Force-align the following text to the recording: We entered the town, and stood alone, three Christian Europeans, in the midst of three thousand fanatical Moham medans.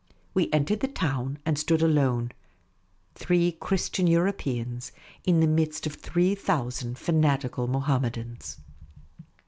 We 0.33 0.51
entered 0.51 0.79
the 0.79 0.87
town, 0.87 1.37
and 1.45 1.59
stood 1.59 1.83
alone, 1.83 2.31
three 3.13 3.51
Christian 3.51 4.07
Europeans, 4.07 4.91
in 5.25 5.41
the 5.41 5.47
midst 5.47 5.85
of 5.85 5.93
three 5.93 6.33
thousand 6.33 6.97
fanatical 6.97 7.67
Moham 7.67 8.01
medans. 8.01 8.57